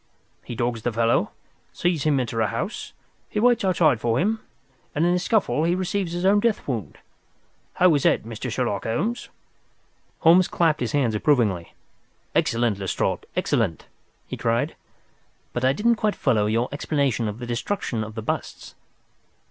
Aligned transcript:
He 0.43 0.55
dogs 0.55 0.81
the 0.81 0.91
fellow, 0.91 1.29
he 1.71 1.77
sees 1.77 2.05
him 2.05 2.19
enter 2.19 2.41
a 2.41 2.47
house, 2.47 2.93
he 3.29 3.39
waits 3.39 3.63
outside 3.63 4.01
for 4.01 4.19
him, 4.19 4.39
and 4.95 5.05
in 5.05 5.13
the 5.13 5.19
scuffle 5.19 5.63
he 5.63 5.75
receives 5.75 6.13
his 6.13 6.25
own 6.25 6.39
death 6.39 6.67
wound. 6.67 6.97
How 7.73 7.93
is 7.93 8.01
that, 8.01 8.23
Mr. 8.23 8.49
Sherlock 8.51 8.85
Holmes?" 8.85 9.29
Holmes 10.21 10.47
clapped 10.47 10.79
his 10.79 10.93
hands 10.93 11.13
approvingly. 11.13 11.75
"Excellent, 12.33 12.79
Lestrade, 12.79 13.27
excellent!" 13.35 13.85
he 14.25 14.37
cried. 14.37 14.75
"But 15.53 15.63
I 15.63 15.71
didn't 15.71 15.97
quite 15.97 16.15
follow 16.15 16.47
your 16.47 16.67
explanation 16.71 17.27
of 17.27 17.37
the 17.37 17.45
destruction 17.45 18.03
of 18.03 18.15
the 18.15 18.23
busts." 18.23 18.73